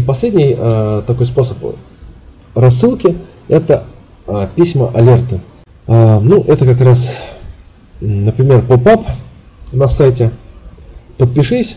последний 0.00 0.54
э, 0.56 1.02
такой 1.06 1.26
способ 1.26 1.58
рассылки– 2.54 3.16
это 3.48 3.84
э, 4.26 4.46
письма 4.54 4.90
алерты. 4.94 5.40
Э, 5.86 6.20
ну, 6.20 6.44
это 6.46 6.64
как 6.64 6.80
раз, 6.80 7.14
например, 8.00 8.62
поп-ап 8.62 9.06
на 9.72 9.88
сайте. 9.88 10.30
Подпишись. 11.18 11.76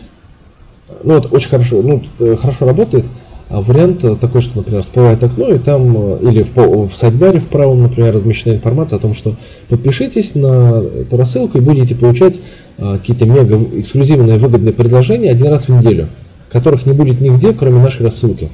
Ну, 1.02 1.14
вот 1.14 1.32
очень 1.32 1.48
хорошо, 1.48 1.82
ну, 1.82 2.02
э, 2.20 2.36
хорошо 2.40 2.66
работает. 2.66 3.04
А 3.50 3.60
вариант 3.60 4.00
такой, 4.20 4.40
что, 4.40 4.58
например, 4.58 4.82
всплывает 4.82 5.22
окно, 5.22 5.48
и 5.48 5.58
там, 5.58 5.94
э, 5.96 6.18
или 6.22 6.42
в, 6.42 6.88
в 6.88 6.96
сайт-баре 6.96 7.40
в 7.40 7.48
правом, 7.48 7.82
например, 7.82 8.14
размещена 8.14 8.54
информация 8.54 8.96
о 8.96 9.00
том, 9.00 9.14
что 9.14 9.34
подпишитесь 9.68 10.34
на 10.34 10.82
эту 10.82 11.16
рассылку 11.16 11.58
и 11.58 11.60
будете 11.60 11.94
получать 11.94 12.38
а, 12.78 12.98
какие-то 12.98 13.26
мега 13.26 13.60
эксклюзивные 13.80 14.38
выгодные 14.38 14.72
предложения 14.72 15.30
один 15.30 15.48
раз 15.48 15.68
в 15.68 15.68
неделю, 15.68 16.08
которых 16.54 16.86
не 16.86 16.92
будет 16.92 17.20
нигде, 17.20 17.52
кроме 17.52 17.82
нашей 17.82 18.06
рассылки. 18.06 18.48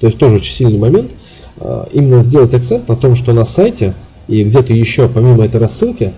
То 0.00 0.06
есть 0.06 0.18
тоже 0.18 0.36
очень 0.36 0.54
сильный 0.54 0.78
момент. 0.78 1.10
А, 1.56 1.88
именно 1.90 2.22
сделать 2.22 2.52
акцент 2.52 2.86
на 2.90 2.94
том, 2.94 3.16
что 3.16 3.32
на 3.32 3.46
сайте 3.46 3.94
и 4.28 4.44
где-то 4.44 4.74
еще, 4.74 5.08
помимо 5.08 5.46
этой 5.46 5.60
рассылки, 5.60 6.12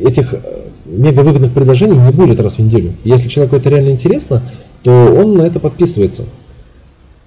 этих 0.00 0.34
э, 0.34 0.38
мега 0.86 1.22
выгодных 1.22 1.52
предложений 1.52 1.96
не 1.96 2.12
будет 2.12 2.38
раз 2.38 2.54
в 2.54 2.58
неделю. 2.60 2.92
Если 3.02 3.28
человеку 3.28 3.56
это 3.56 3.70
реально 3.70 3.90
интересно, 3.90 4.40
то 4.84 4.92
он 4.92 5.36
на 5.36 5.42
это 5.42 5.58
подписывается. 5.58 6.22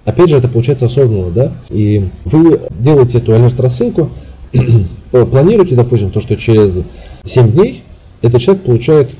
Опять 0.06 0.30
же, 0.30 0.36
это 0.38 0.48
получается 0.48 0.86
осознанно, 0.86 1.30
да? 1.30 1.52
И 1.68 2.08
вы 2.24 2.58
делаете 2.70 3.18
эту 3.18 3.34
алерт-рассылку, 3.34 4.08
планируете, 5.10 5.74
допустим, 5.74 6.10
то, 6.10 6.22
что 6.22 6.36
через 6.38 6.78
7 7.26 7.52
дней 7.52 7.82
этот 8.22 8.40
человек 8.40 8.62
получает 8.62 9.10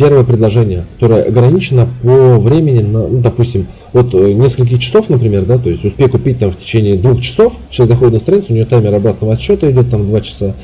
первое 0.00 0.24
предложение, 0.24 0.86
которое 0.94 1.24
ограничено 1.24 1.86
по 2.02 2.38
времени, 2.38 2.82
на, 2.82 3.06
ну, 3.06 3.20
допустим, 3.20 3.66
от 3.92 4.14
э, 4.14 4.32
нескольких 4.32 4.80
часов, 4.80 5.10
например, 5.10 5.44
да, 5.44 5.58
то 5.58 5.68
есть 5.68 5.84
успей 5.84 6.08
купить 6.08 6.38
там 6.38 6.52
в 6.52 6.58
течение 6.58 6.96
двух 6.96 7.20
часов, 7.20 7.52
человек 7.70 7.94
заходит 7.96 8.14
на 8.14 8.20
страницу, 8.20 8.46
у 8.50 8.56
него 8.56 8.64
таймер 8.64 8.94
обратного 8.94 9.34
отсчета 9.34 9.70
идет 9.70 9.90
там 9.90 10.08
2 10.08 10.20
часа, 10.22 10.54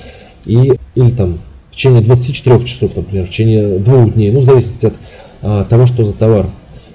и, 0.47 0.73
или 0.95 1.11
там 1.11 1.39
в 1.71 1.75
течение 1.75 2.01
24 2.01 2.65
часов, 2.65 2.97
например, 2.97 3.27
в 3.27 3.31
течение 3.31 3.79
двух 3.79 4.15
дней, 4.15 4.33
ну, 4.33 4.41
в 4.41 4.45
зависимости 4.45 4.87
от 4.87 4.95
а, 5.43 5.65
того, 5.65 5.87
что 5.87 6.07
за 6.07 6.15
товар. 6.15 6.47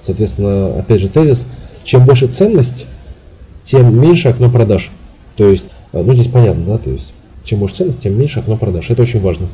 Соответственно, 0.04 0.80
опять 0.80 1.02
же, 1.02 1.10
тезис– 1.10 1.46
чем 1.84 2.06
больше 2.06 2.28
ценность, 2.28 2.86
тем 3.66 4.00
меньше 4.00 4.30
окно 4.30 4.50
продаж. 4.50 4.92
То 5.36 5.50
есть, 5.50 5.66
э, 5.94 6.02
ну 6.02 6.14
здесь 6.14 6.28
понятно, 6.28 6.66
да, 6.66 6.78
то 6.78 6.90
есть, 6.90 7.14
чем 7.44 7.60
больше 7.60 7.76
ценность, 7.76 8.00
тем 8.00 8.18
меньше 8.18 8.40
окно 8.40 8.58
продаж. 8.58 8.90
Это 8.90 9.02
очень 9.02 9.20
важно. 9.20 9.48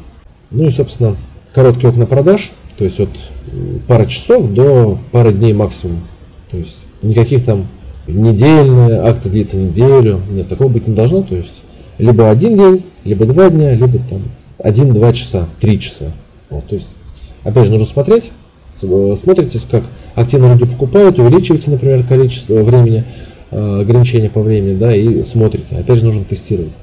Ну 0.52 0.68
и, 0.68 0.72
собственно, 0.72 1.16
короткие 1.54 1.90
окна 1.90 2.06
продаж, 2.06 2.52
то 2.78 2.86
есть 2.86 3.00
от 3.00 3.10
пары 3.88 4.08
часов 4.08 4.52
до 4.54 4.98
пары 5.12 5.34
дней 5.34 5.54
максимум. 5.54 6.02
То 6.52 6.58
есть 6.58 6.76
никаких 7.02 7.46
там 7.46 7.68
недельная 8.08 9.06
акция 9.06 9.32
длится 9.32 9.58
неделю, 9.58 10.22
нет, 10.30 10.48
такого 10.48 10.70
быть 10.70 10.88
не 10.88 10.96
должно. 10.96 11.24
То 11.24 11.36
есть 11.36 11.54
либо 11.98 12.30
один 12.30 12.58
день, 12.58 12.84
либо 13.04 13.26
два 13.26 13.50
дня, 13.50 13.74
либо 13.74 14.00
там 14.10 14.24
один-два 14.60 15.14
часа, 15.14 15.48
три 15.60 15.80
часа. 15.80 16.12
Вот, 16.50 16.66
то 16.68 16.76
есть, 16.76 16.88
опять 17.44 17.66
же, 17.66 17.72
нужно 17.72 17.88
смотреть, 17.88 18.32
Э, 18.84 19.16
смотрите, 19.22 19.60
как 19.70 19.84
активно 20.16 20.54
люди 20.54 20.66
покупают, 20.66 21.20
увеличиваете, 21.20 21.72
например, 21.72 22.04
количество 22.04 22.62
времени, 22.64 23.04
э, 23.52 23.82
ограничения 23.82 24.30
по 24.30 24.42
времени, 24.42 24.78
да, 24.78 24.96
и 24.96 25.24
смотрите. 25.24 25.76
Опять 25.78 26.00
же, 26.00 26.06
нужно 26.06 26.24
тестировать. 26.24 26.74